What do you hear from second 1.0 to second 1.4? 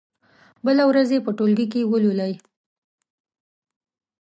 يې په